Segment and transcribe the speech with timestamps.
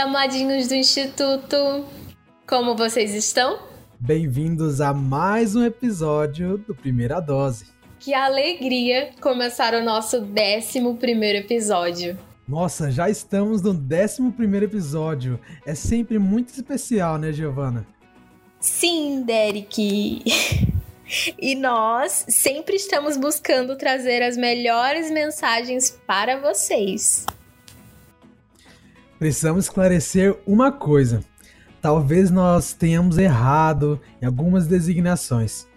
[0.00, 1.84] amadinhos do Instituto!
[2.48, 3.58] Como vocês estão?
[3.98, 7.66] Bem-vindos a mais um episódio do Primeira Dose.
[7.98, 12.18] Que alegria começar o nosso 11 primeiro episódio.
[12.48, 15.38] Nossa, já estamos no 11 primeiro episódio.
[15.66, 17.86] É sempre muito especial, né, Giovana?
[18.58, 20.24] Sim, Derek.
[21.38, 27.26] e nós sempre estamos buscando trazer as melhores mensagens para vocês.
[29.20, 31.22] Precisamos esclarecer uma coisa.
[31.82, 35.68] Talvez nós tenhamos errado em algumas designações.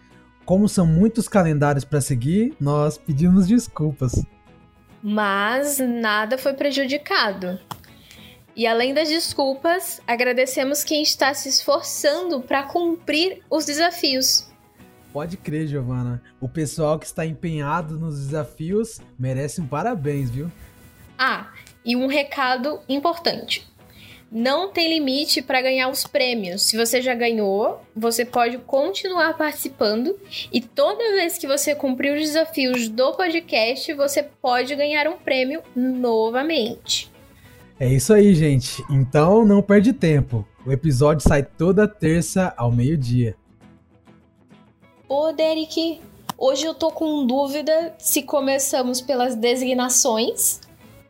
[0.46, 4.14] Como são muitos calendários para seguir, nós pedimos desculpas.
[5.04, 7.60] Mas nada foi prejudicado.
[8.56, 14.50] E além das desculpas, agradecemos quem está se esforçando para cumprir os desafios.
[15.12, 16.24] Pode crer, Giovana.
[16.40, 20.50] O pessoal que está empenhado nos desafios merece um parabéns, viu?
[21.18, 21.52] Ah,
[21.86, 23.68] e um recado importante.
[24.36, 26.64] Não tem limite para ganhar os prêmios.
[26.64, 30.18] Se você já ganhou, você pode continuar participando
[30.52, 35.62] e toda vez que você cumprir os desafios do podcast, você pode ganhar um prêmio
[35.76, 37.12] novamente.
[37.80, 38.84] É isso aí, gente.
[38.90, 40.48] Então não perde tempo.
[40.66, 43.36] O episódio sai toda terça ao meio-dia.
[45.08, 46.02] Ô, Derek,
[46.38, 50.63] hoje eu tô com dúvida se começamos pelas designações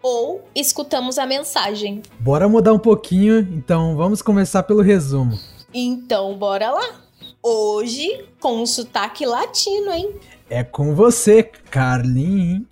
[0.03, 2.01] ou escutamos a mensagem.
[2.19, 5.39] Bora mudar um pouquinho, então vamos começar pelo resumo.
[5.73, 6.99] Então, bora lá.
[7.41, 10.13] Hoje com um sotaque latino, hein?
[10.49, 12.63] É com você, Carlinhos.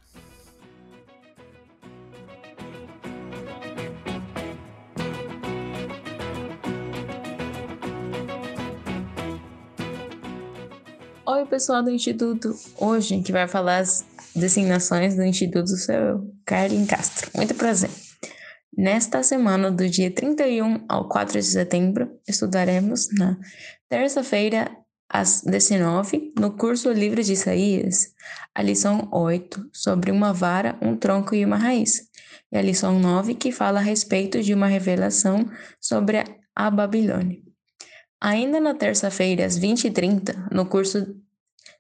[11.25, 12.53] Oi, pessoal do Instituto.
[12.77, 17.29] Hoje a gente vai falar as designações do Instituto seu Carlin Castro.
[17.35, 17.89] Muito prazer.
[18.75, 23.37] Nesta semana, do dia 31 ao 4 de setembro, estudaremos na
[23.89, 24.71] terça-feira,
[25.09, 28.13] às 19, no curso Livro de Isaías,
[28.55, 32.03] a lição 8, sobre uma vara, um tronco e uma raiz,
[32.49, 35.45] e a lição 9, que fala a respeito de uma revelação
[35.79, 36.23] sobre
[36.55, 37.39] a Babilônia.
[38.21, 41.13] Ainda na terça-feira, às 20h30, no curso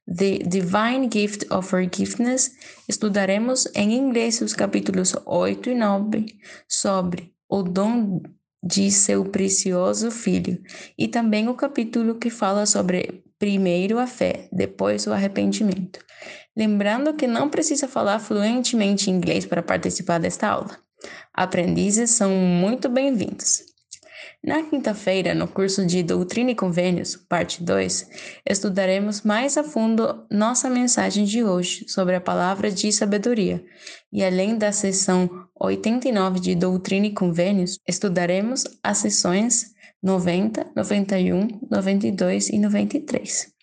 [0.07, 2.51] The Divine Gift of Forgiveness,
[2.87, 6.25] estudaremos em inglês os capítulos 8 e 9
[6.67, 8.21] sobre o dom
[8.63, 10.61] de seu precioso filho
[10.97, 15.99] e também o capítulo que fala sobre primeiro a fé, depois o arrependimento.
[16.55, 20.77] Lembrando que não precisa falar fluentemente inglês para participar desta aula.
[21.33, 23.70] Aprendizes são muito bem-vindos.
[24.43, 28.09] Na quinta-feira, no curso de Doutrina e Convênios, parte 2,
[28.49, 33.63] estudaremos mais a fundo nossa mensagem de hoje sobre a palavra de sabedoria.
[34.11, 42.49] E além da sessão 89 de Doutrina e Convênios, estudaremos as sessões 90, 91, 92
[42.49, 43.53] e 93.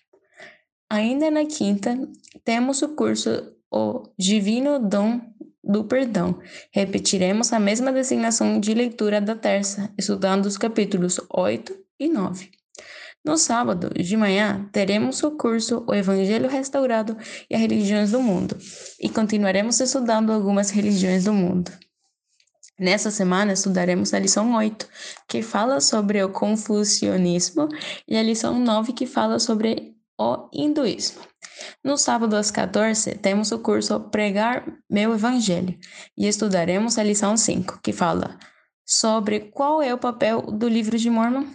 [0.88, 1.98] Ainda na quinta,
[2.44, 5.20] temos o curso O Divino Dom
[5.68, 6.38] do perdão.
[6.72, 12.50] Repetiremos a mesma designação de leitura da terça, estudando os capítulos 8 e 9.
[13.24, 17.16] No sábado de manhã, teremos o curso O Evangelho Restaurado
[17.50, 18.56] e as Religiões do Mundo,
[18.98, 21.70] e continuaremos estudando algumas religiões do mundo.
[22.78, 24.88] Nessa semana, estudaremos a lição 8,
[25.28, 27.68] que fala sobre o confucionismo,
[28.06, 31.22] e a lição 9, que fala sobre o hinduísmo.
[31.82, 35.78] No sábado às 14, temos o curso Pregar Meu Evangelho
[36.16, 38.38] e estudaremos a lição 5, que fala
[38.84, 41.46] sobre qual é o papel do livro de Mormon.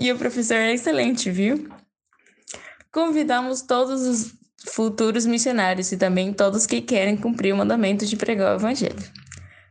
[0.00, 1.68] E o professor é excelente, viu?
[2.92, 4.34] Convidamos todos os
[4.66, 9.02] futuros missionários e também todos que querem cumprir o mandamento de pregar o Evangelho.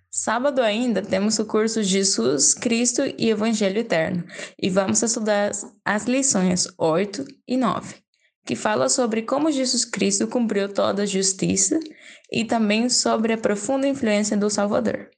[0.10, 4.24] Sábado ainda temos o curso Jesus, Cristo e Evangelho Eterno
[4.60, 5.52] e vamos estudar
[5.86, 8.07] as lições 8 e 9
[8.48, 11.78] que fala sobre como Jesus Cristo cumpriu toda a justiça
[12.32, 15.10] e também sobre a profunda influência do Salvador.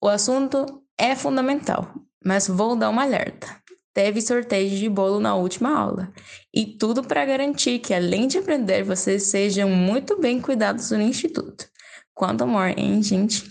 [0.00, 0.64] O assunto
[0.96, 1.92] é fundamental,
[2.24, 3.48] mas vou dar uma alerta.
[3.92, 6.12] Teve sorteio de bolo na última aula.
[6.54, 11.66] E tudo para garantir que, além de aprender, vocês sejam muito bem cuidados no Instituto.
[12.14, 13.44] Quanto amor, hein, gente?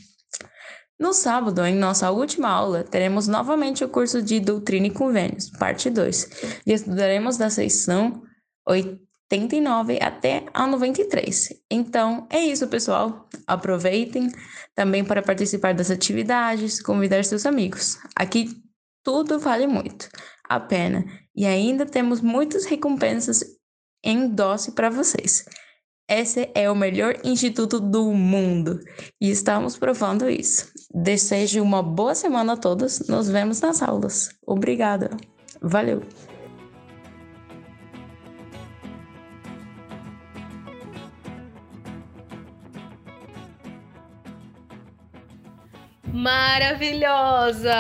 [0.98, 5.90] No sábado, em nossa última aula, teremos novamente o curso de Doutrina e Convênios, parte
[5.90, 8.22] 2, e estudaremos da seção
[9.32, 11.62] 89 até a 93.
[11.70, 13.28] Então, é isso, pessoal.
[13.46, 14.32] Aproveitem
[14.76, 17.98] também para participar das atividades, convidar seus amigos.
[18.16, 18.50] Aqui
[19.04, 20.10] tudo vale muito
[20.44, 21.06] a pena
[21.36, 23.44] e ainda temos muitas recompensas
[24.04, 25.46] em doce para vocês.
[26.10, 28.80] esse é o melhor instituto do mundo
[29.22, 30.72] e estamos provando isso.
[30.92, 33.08] Desejo uma boa semana a todos.
[33.08, 34.32] Nos vemos nas aulas.
[34.46, 35.12] Obrigada.
[35.62, 36.02] Valeu.
[46.14, 47.74] Maravilhosa!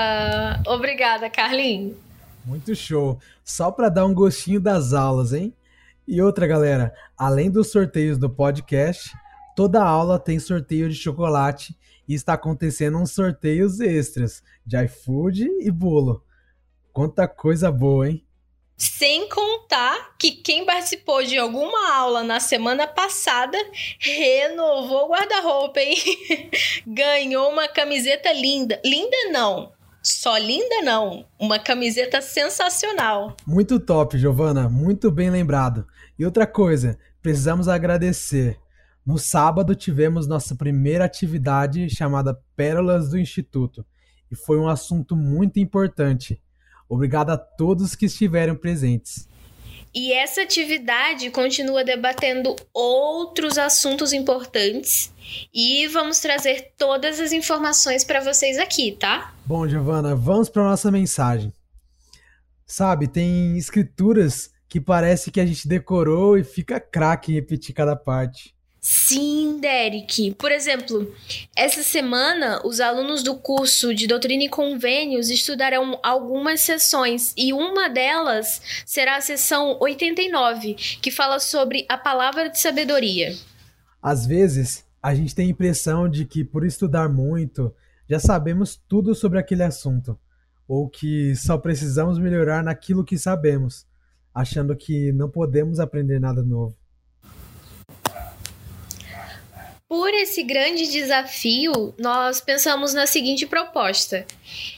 [0.67, 1.97] Obrigada, Carlinhos.
[2.45, 3.19] Muito show.
[3.43, 5.53] Só para dar um gostinho das aulas, hein?
[6.07, 9.11] E outra, galera, além dos sorteios do podcast,
[9.55, 11.77] toda aula tem sorteio de chocolate
[12.07, 16.23] e está acontecendo uns sorteios extras de iFood e bolo.
[16.91, 18.25] Quanta coisa boa, hein?
[18.79, 23.57] Sem contar que quem participou de alguma aula na semana passada
[23.99, 25.97] renovou o guarda-roupa, hein?
[26.87, 28.81] Ganhou uma camiseta linda.
[28.85, 33.35] Linda não, só linda não, uma camiseta sensacional.
[33.45, 35.85] Muito top, Giovana, muito bem lembrado.
[36.17, 38.57] E outra coisa, precisamos agradecer.
[39.05, 43.85] No sábado tivemos nossa primeira atividade chamada Pérolas do Instituto,
[44.31, 46.41] e foi um assunto muito importante.
[46.89, 49.29] Obrigado a todos que estiveram presentes.
[49.93, 55.11] E essa atividade continua debatendo outros assuntos importantes
[55.53, 59.33] e vamos trazer todas as informações para vocês aqui, tá?
[59.45, 61.53] Bom, Giovana, vamos para nossa mensagem.
[62.65, 67.95] Sabe, tem escrituras que parece que a gente decorou e fica craque em repetir cada
[67.95, 68.53] parte.
[68.81, 70.35] Sim, Derek.
[70.35, 71.13] Por exemplo,
[71.55, 77.89] essa semana os alunos do curso de Doutrina e Convênios estudarão algumas sessões e uma
[77.89, 83.35] delas será a sessão 89, que fala sobre a palavra de sabedoria.
[84.01, 87.73] Às vezes, a gente tem a impressão de que por estudar muito,
[88.09, 90.17] já sabemos tudo sobre aquele assunto,
[90.65, 93.85] ou que só precisamos melhorar naquilo que sabemos,
[94.33, 96.78] achando que não podemos aprender nada novo.
[99.89, 104.23] Por esse grande desafio, nós pensamos na seguinte proposta: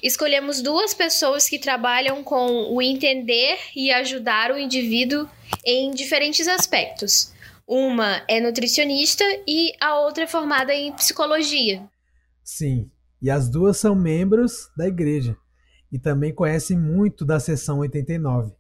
[0.02, 5.28] escolhemos duas pessoas que trabalham com o entender e ajudar o indivíduo
[5.66, 7.34] em diferentes aspectos.
[7.68, 11.86] Uma é nutricionista e a outra é formada em psicologia.
[12.42, 12.90] Sim,
[13.22, 15.36] e as duas são membros da igreja
[15.92, 18.54] e também conhecem muito da seção 89.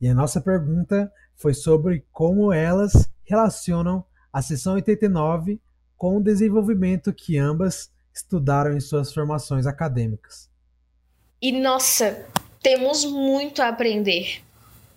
[0.00, 4.02] E a nossa pergunta foi sobre como elas relacionam
[4.32, 5.60] a seção 89
[5.96, 10.50] com o desenvolvimento que ambas estudaram em suas formações acadêmicas.
[11.40, 12.26] E nossa,
[12.62, 14.42] temos muito a aprender.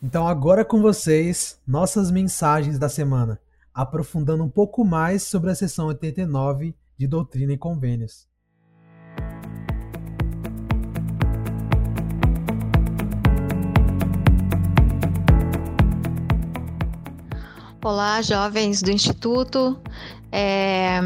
[0.01, 3.39] Então, agora com vocês, nossas mensagens da semana,
[3.73, 8.27] aprofundando um pouco mais sobre a seção 89 de Doutrina e Convênios.
[17.83, 19.81] Olá, jovens do Instituto.
[20.31, 20.99] É,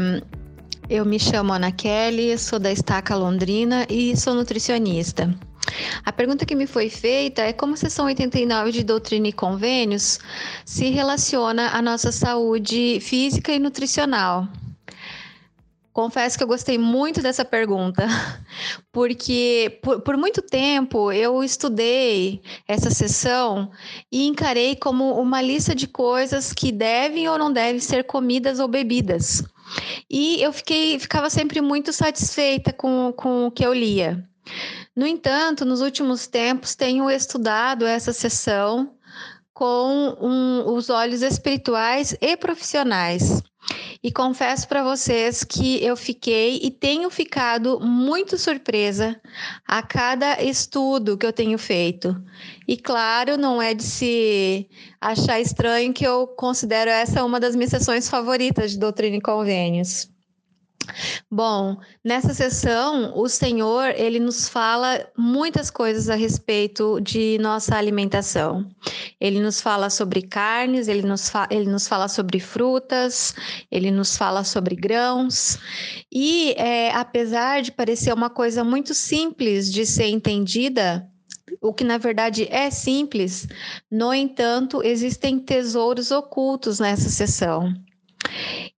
[0.88, 5.34] eu me chamo Ana Kelly, sou da Estaca Londrina e sou nutricionista.
[6.04, 10.20] A pergunta que me foi feita é como a seção 89 de doutrina e convênios
[10.64, 14.46] se relaciona à nossa saúde física e nutricional.
[15.94, 18.04] Confesso que eu gostei muito dessa pergunta,
[18.90, 23.70] porque por, por, muito tempo eu estudei essa sessão
[24.10, 28.66] e encarei como uma lista de coisas que devem ou não devem ser comidas ou
[28.66, 29.44] bebidas.
[30.10, 34.28] E eu fiquei, ficava sempre muito satisfeita com, com o que eu lia.
[34.96, 38.96] No entanto, nos últimos tempos tenho estudado essa sessão
[39.52, 43.40] com um, os olhos espirituais e profissionais.
[44.04, 49.18] E confesso para vocês que eu fiquei e tenho ficado muito surpresa
[49.66, 52.14] a cada estudo que eu tenho feito.
[52.68, 54.68] E claro, não é de se
[55.00, 60.13] achar estranho que eu considero essa uma das minhas sessões favoritas de Doutrina e Convênios.
[61.30, 68.68] Bom, nessa sessão, o Senhor, ele nos fala muitas coisas a respeito de nossa alimentação.
[69.20, 73.34] Ele nos fala sobre carnes, ele nos, ele nos fala sobre frutas,
[73.70, 75.58] ele nos fala sobre grãos.
[76.12, 81.08] E é, apesar de parecer uma coisa muito simples de ser entendida,
[81.60, 83.46] o que na verdade é simples,
[83.90, 87.72] no entanto, existem tesouros ocultos nessa sessão.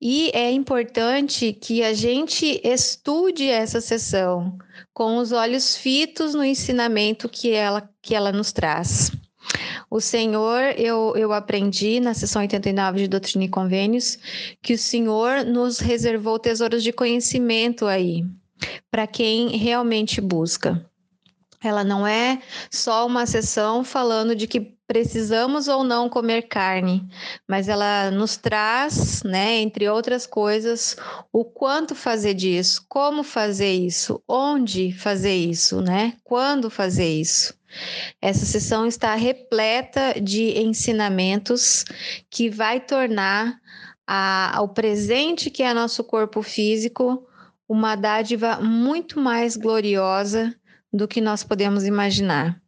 [0.01, 4.59] E é importante que a gente estude essa sessão
[4.93, 9.11] com os olhos fitos no ensinamento que ela, que ela nos traz.
[9.91, 14.19] O Senhor, eu, eu aprendi na sessão 89 de Doutrina e Convênios,
[14.61, 18.25] que o Senhor nos reservou tesouros de conhecimento aí,
[18.91, 20.85] para quem realmente busca.
[21.63, 27.07] Ela não é só uma sessão falando de que precisamos ou não comer carne,
[27.49, 30.97] mas ela nos traz, né, entre outras coisas,
[31.33, 36.15] o quanto fazer disso, como fazer isso, onde fazer isso, né?
[36.23, 37.55] Quando fazer isso.
[38.23, 41.85] Essa sessão está repleta de ensinamentos
[42.31, 43.59] que vai tornar
[44.07, 47.27] a, o presente que é nosso corpo físico
[47.69, 50.55] uma dádiva muito mais gloriosa
[50.93, 52.61] do que nós podemos imaginar.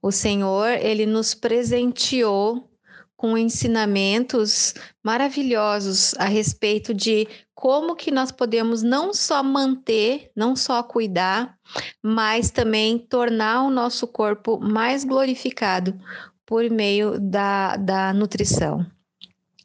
[0.00, 2.68] O Senhor, ele nos presenteou
[3.16, 10.82] com ensinamentos maravilhosos a respeito de como que nós podemos não só manter, não só
[10.82, 11.56] cuidar,
[12.02, 15.96] mas também tornar o nosso corpo mais glorificado
[16.44, 18.84] por meio da, da nutrição.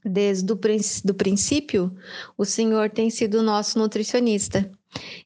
[0.06, 0.56] Desde o
[1.04, 1.92] do princípio,
[2.38, 4.70] o Senhor tem sido nosso nutricionista.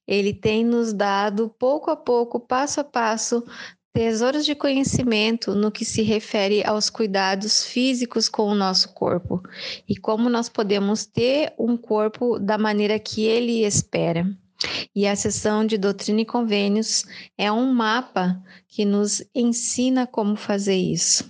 [0.08, 3.44] Ele tem nos dado pouco a pouco, passo a passo,
[3.94, 9.42] tesouros de conhecimento no que se refere aos cuidados físicos com o nosso corpo
[9.88, 14.26] e como nós podemos ter um corpo da maneira que ele espera.
[14.96, 17.06] E a sessão de Doutrina e Convênios
[17.38, 21.30] é um mapa que nos ensina como fazer isso.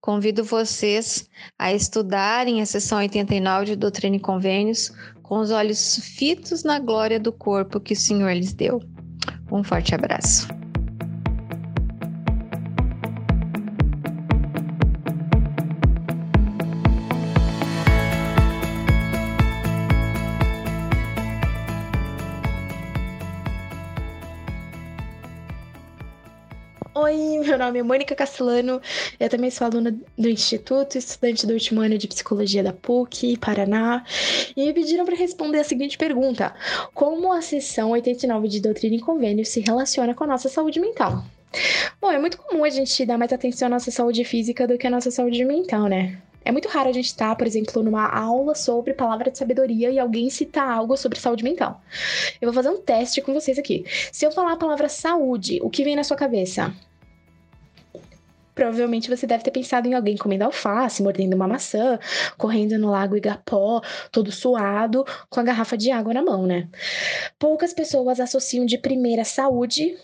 [0.00, 1.28] Convido vocês
[1.58, 4.92] a estudarem a sessão 89 de Doutrina e Convênios
[5.22, 8.80] com os olhos fitos na glória do corpo que o Senhor lhes deu.
[9.50, 10.59] Um forte abraço.
[27.60, 28.80] Nome é Mônica Castellano,
[29.18, 34.02] eu também sou aluna do Instituto, estudante do último ano de Psicologia da PUC, Paraná,
[34.56, 36.54] e me pediram para responder a seguinte pergunta:
[36.94, 41.22] Como a seção 89 de Doutrina e Convênio se relaciona com a nossa saúde mental?
[42.00, 44.86] Bom, é muito comum a gente dar mais atenção à nossa saúde física do que
[44.86, 46.16] à nossa saúde mental, né?
[46.42, 49.98] É muito raro a gente estar, por exemplo, numa aula sobre palavra de sabedoria e
[49.98, 51.82] alguém citar algo sobre saúde mental.
[52.40, 53.84] Eu vou fazer um teste com vocês aqui.
[54.10, 56.74] Se eu falar a palavra saúde, o que vem na sua cabeça?
[58.60, 61.98] Provavelmente você deve ter pensado em alguém comendo alface, mordendo uma maçã,
[62.36, 63.80] correndo no lago Igapó,
[64.12, 66.68] todo suado, com a garrafa de água na mão, né?
[67.38, 69.96] Poucas pessoas associam de primeira saúde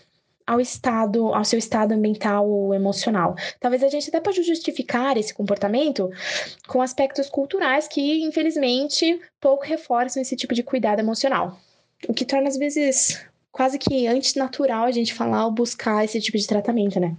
[0.43, 3.35] ao estado, ao seu estado mental ou emocional.
[3.59, 6.09] Talvez a gente até pode justificar esse comportamento
[6.67, 11.59] com aspectos culturais que, infelizmente, pouco reforçam esse tipo de cuidado emocional.
[12.09, 16.39] O que torna, às vezes, quase que antinatural a gente falar ou buscar esse tipo
[16.39, 17.15] de tratamento, né?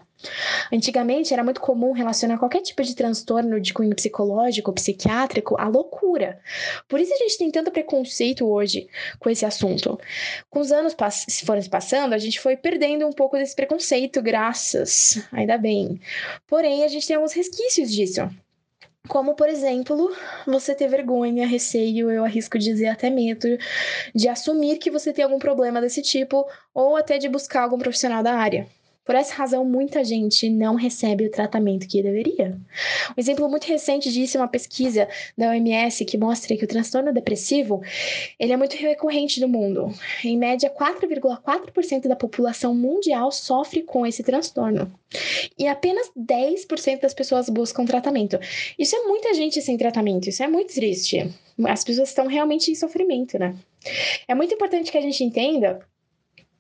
[0.73, 5.69] Antigamente era muito comum relacionar qualquer tipo de transtorno de cunho psicológico ou psiquiátrico à
[5.69, 6.41] loucura.
[6.89, 9.99] Por isso a gente tem tanto preconceito hoje com esse assunto.
[10.51, 10.95] Com os anos
[11.29, 16.01] se foram passando, a gente foi perdendo um pouco desse preconceito, graças, ainda bem.
[16.47, 18.29] Porém, a gente tem alguns resquícios disso.
[19.09, 20.15] Como, por exemplo,
[20.47, 23.57] você ter vergonha, receio, eu arrisco dizer até medo,
[24.15, 28.23] de assumir que você tem algum problema desse tipo ou até de buscar algum profissional
[28.23, 28.69] da área.
[29.09, 32.61] Por essa razão, muita gente não recebe o tratamento que deveria.
[33.09, 37.11] Um exemplo muito recente disso é uma pesquisa da OMS que mostra que o transtorno
[37.11, 37.81] depressivo
[38.39, 39.91] ele é muito recorrente no mundo.
[40.23, 44.93] Em média, 4,4% da população mundial sofre com esse transtorno.
[45.59, 48.39] E apenas 10% das pessoas buscam tratamento.
[48.79, 51.33] Isso é muita gente sem tratamento, isso é muito triste.
[51.65, 53.57] As pessoas estão realmente em sofrimento, né?
[54.29, 55.81] É muito importante que a gente entenda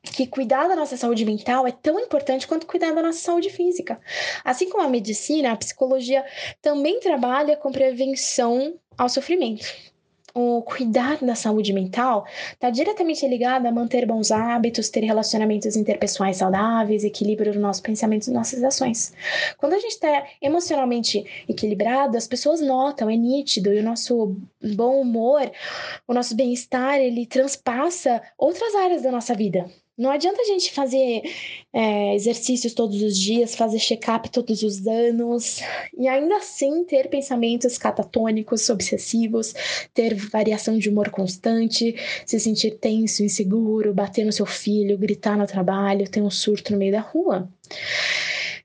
[0.02, 4.00] que cuidar da nossa saúde mental é tão importante quanto cuidar da nossa saúde física.
[4.44, 6.24] Assim como a medicina, a psicologia
[6.62, 9.66] também trabalha com prevenção ao sofrimento.
[10.34, 16.36] O cuidar da saúde mental está diretamente ligado a manter bons hábitos, ter relacionamentos interpessoais
[16.36, 19.12] saudáveis, equilíbrio no nosso pensamento e nossas ações.
[19.56, 24.36] Quando a gente está emocionalmente equilibrado, as pessoas notam, é nítido, e o nosso
[24.76, 25.50] bom humor,
[26.06, 29.68] o nosso bem-estar, ele transpassa outras áreas da nossa vida.
[29.98, 31.22] Não adianta a gente fazer
[31.72, 35.60] é, exercícios todos os dias, fazer check-up todos os anos
[35.96, 39.52] e ainda assim ter pensamentos catatônicos, obsessivos,
[39.92, 45.48] ter variação de humor constante, se sentir tenso, inseguro, bater no seu filho, gritar no
[45.48, 47.50] trabalho, ter um surto no meio da rua.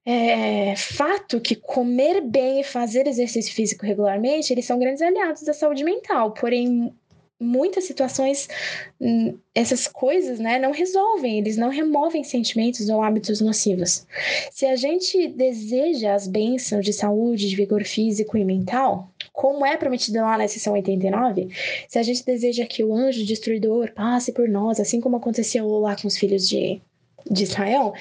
[0.06, 5.54] É fato que comer bem e fazer exercício físico regularmente, eles são grandes aliados da
[5.54, 6.94] saúde mental, porém
[7.40, 8.48] muitas situações,
[9.00, 14.06] hum, essas coisas, né, não resolvem, eles não removem sentimentos ou hábitos nocivos.
[14.52, 19.75] Se a gente deseja as bênçãos de saúde, de vigor físico e mental, como é
[19.78, 21.50] prometido lá na seção 89,
[21.88, 25.96] se a gente deseja que o anjo destruidor passe por nós, assim como aconteceu lá
[25.96, 26.82] com os filhos de
[27.30, 27.94] de Israel,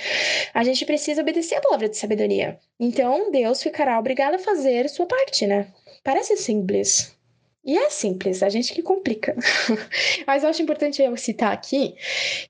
[0.52, 2.58] a gente precisa obedecer a palavra de sabedoria.
[2.78, 5.68] Então, Deus ficará obrigado a fazer sua parte, né?
[6.02, 7.16] Parece simples,
[7.64, 9.36] e é simples, a gente que complica.
[10.26, 11.94] Mas eu acho importante eu citar aqui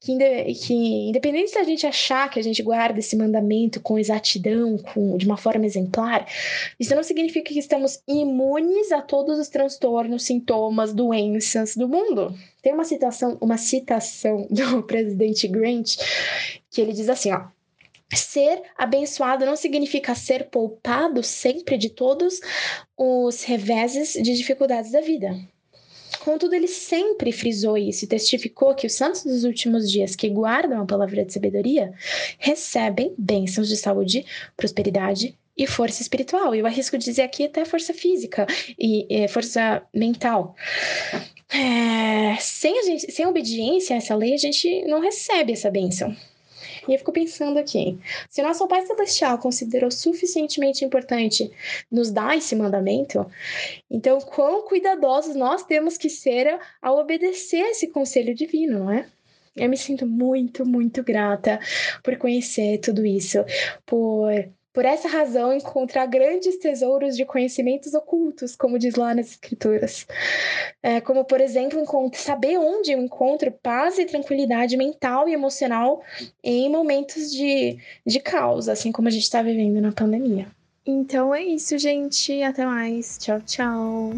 [0.00, 0.16] que,
[0.54, 0.74] que,
[1.08, 5.36] independente da gente achar que a gente guarda esse mandamento com exatidão, com, de uma
[5.36, 6.26] forma exemplar,
[6.80, 12.34] isso não significa que estamos imunes a todos os transtornos, sintomas, doenças do mundo.
[12.62, 15.96] Tem uma citação, uma citação do presidente Grant
[16.70, 17.48] que ele diz assim, ó.
[18.14, 22.40] Ser abençoado não significa ser poupado sempre de todos
[22.96, 25.34] os reveses de dificuldades da vida.
[26.20, 30.80] Contudo, ele sempre frisou isso e testificou que os santos dos últimos dias que guardam
[30.80, 31.92] a palavra de sabedoria
[32.38, 34.24] recebem bênçãos de saúde,
[34.56, 36.54] prosperidade e força espiritual.
[36.54, 38.46] Eu arrisco dizer aqui até força física
[38.78, 40.54] e, e força mental.
[41.52, 46.16] É, sem, a gente, sem obediência a essa lei, a gente não recebe essa bênção.
[46.88, 47.98] E eu fico pensando aqui:
[48.28, 51.50] se nosso Pai Celestial considerou suficientemente importante
[51.90, 53.24] nos dar esse mandamento,
[53.90, 59.06] então quão cuidadosos nós temos que ser ao obedecer esse conselho divino, não é?
[59.54, 61.60] Eu me sinto muito, muito grata
[62.02, 63.38] por conhecer tudo isso,
[63.84, 64.32] por
[64.72, 70.06] por essa razão, encontrar grandes tesouros de conhecimentos ocultos, como diz lá nas escrituras.
[70.82, 71.82] É, como, por exemplo,
[72.14, 76.02] saber onde eu encontro paz e tranquilidade mental e emocional
[76.42, 80.46] em momentos de, de caos, assim como a gente está vivendo na pandemia.
[80.84, 82.42] Então é isso, gente.
[82.42, 83.18] Até mais.
[83.18, 84.12] Tchau, tchau.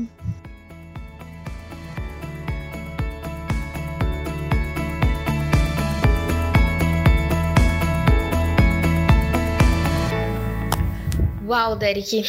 [11.46, 12.22] Uau, Derek,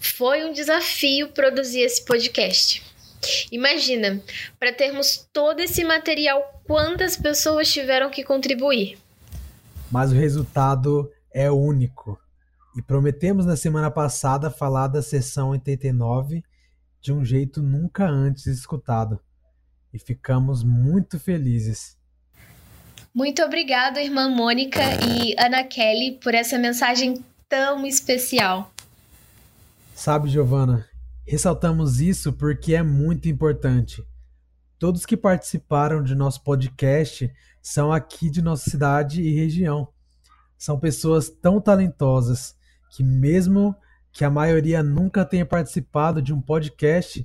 [0.00, 2.82] foi um desafio produzir esse podcast.
[3.52, 4.22] Imagina,
[4.58, 8.96] para termos todo esse material, quantas pessoas tiveram que contribuir.
[9.90, 12.18] Mas o resultado é único.
[12.74, 16.42] E prometemos na semana passada falar da sessão 89
[17.02, 19.20] de um jeito nunca antes escutado.
[19.92, 21.98] E ficamos muito felizes.
[23.14, 28.72] Muito obrigada, irmã Mônica e Ana Kelly, por essa mensagem tão especial.
[29.94, 30.88] Sabe, Giovana,
[31.26, 34.02] ressaltamos isso porque é muito importante.
[34.78, 39.86] Todos que participaram de nosso podcast são aqui de nossa cidade e região.
[40.56, 42.56] São pessoas tão talentosas
[42.96, 43.76] que, mesmo
[44.14, 47.22] que a maioria nunca tenha participado de um podcast,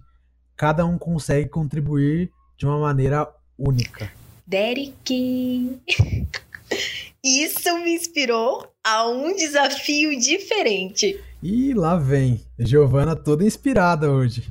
[0.57, 4.11] cada um consegue contribuir de uma maneira única.
[4.45, 5.79] Derek!
[7.23, 11.21] Isso me inspirou a um desafio diferente.
[11.43, 14.43] E lá vem, Giovana toda inspirada hoje.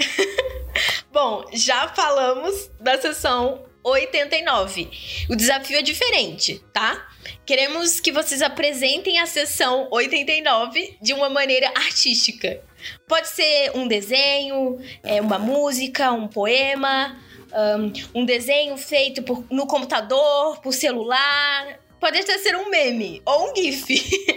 [1.12, 4.88] Bom, já falamos da sessão 89.
[5.28, 7.08] O desafio é diferente, tá?
[7.44, 12.62] Queremos que vocês apresentem a sessão 89 de uma maneira artística.
[13.06, 17.18] Pode ser um desenho, é, uma música, um poema,
[18.14, 23.86] um, desenho feito no computador, por celular, Pode até ser um meme ou um GIF,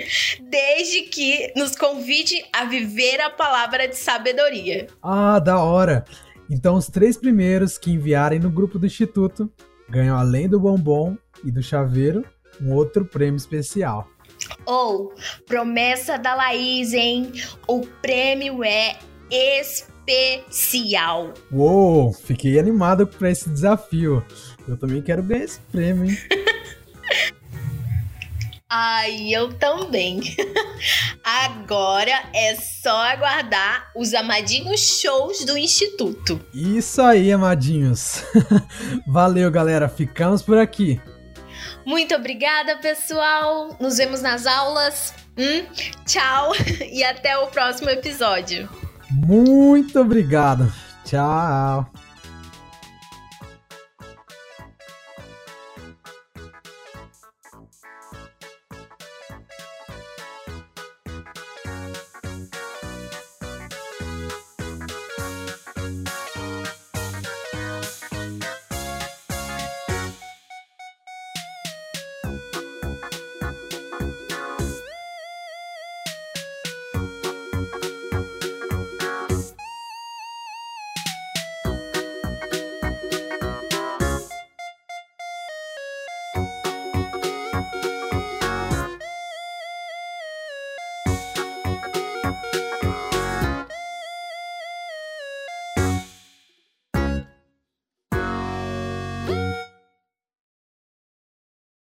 [0.41, 4.87] desde que nos convide a viver a palavra de sabedoria.
[5.01, 6.03] Ah, da hora!
[6.49, 9.49] Então, os três primeiros que enviarem no grupo do Instituto
[9.89, 12.25] ganham, além do bombom e do chaveiro,
[12.61, 14.07] um outro prêmio especial.
[14.65, 15.13] Ou,
[15.45, 17.31] promessa da Laís, hein?
[17.67, 18.97] O prêmio é
[19.29, 21.33] especial.
[21.51, 24.25] Uou, fiquei animado para esse desafio.
[24.67, 26.17] Eu também quero ganhar esse prêmio, hein?
[28.73, 30.21] Ai, eu também.
[31.21, 36.39] Agora é só aguardar os amadinhos shows do Instituto.
[36.53, 38.23] Isso aí, amadinhos.
[39.05, 39.89] Valeu, galera.
[39.89, 41.01] Ficamos por aqui.
[41.85, 43.75] Muito obrigada, pessoal.
[43.77, 45.13] Nos vemos nas aulas.
[45.37, 45.65] Hum,
[46.05, 46.53] tchau
[46.89, 48.69] e até o próximo episódio.
[49.09, 50.71] Muito obrigado.
[51.03, 51.91] Tchau.